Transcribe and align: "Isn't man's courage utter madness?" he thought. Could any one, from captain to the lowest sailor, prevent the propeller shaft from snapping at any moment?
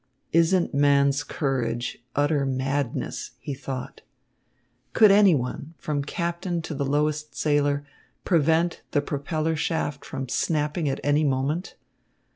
"Isn't 0.33 0.73
man's 0.73 1.23
courage 1.23 2.03
utter 2.15 2.43
madness?" 2.43 3.33
he 3.37 3.53
thought. 3.53 4.01
Could 4.93 5.11
any 5.11 5.35
one, 5.35 5.75
from 5.77 6.03
captain 6.03 6.63
to 6.63 6.73
the 6.73 6.83
lowest 6.83 7.37
sailor, 7.37 7.85
prevent 8.25 8.81
the 8.93 9.01
propeller 9.03 9.55
shaft 9.55 10.03
from 10.03 10.27
snapping 10.27 10.89
at 10.89 10.99
any 11.03 11.23
moment? 11.23 11.75